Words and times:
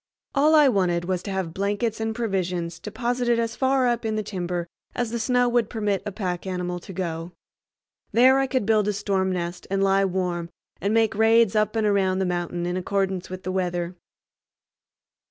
All 0.33 0.55
I 0.55 0.67
wanted 0.67 1.05
was 1.05 1.21
to 1.21 1.31
have 1.31 1.53
blankets 1.53 1.99
and 1.99 2.15
provisions 2.15 2.79
deposited 2.79 3.37
as 3.37 3.55
far 3.55 3.85
up 3.87 4.03
in 4.03 4.15
the 4.15 4.23
timber 4.23 4.65
as 4.95 5.11
the 5.11 5.19
snow 5.19 5.47
would 5.49 5.69
permit 5.69 6.01
a 6.07 6.11
pack 6.11 6.47
animal 6.47 6.79
to 6.79 6.91
go. 6.91 7.33
There 8.11 8.39
I 8.39 8.47
could 8.47 8.65
build 8.65 8.87
a 8.87 8.93
storm 8.93 9.31
nest 9.31 9.67
and 9.69 9.83
lie 9.83 10.05
warm, 10.05 10.49
and 10.81 10.91
make 10.91 11.13
raids 11.13 11.55
up 11.55 11.75
and 11.75 11.85
around 11.85 12.17
the 12.17 12.25
mountain 12.25 12.65
in 12.65 12.77
accordance 12.77 13.29
with 13.29 13.43
the 13.43 13.51
weather. 13.51 13.93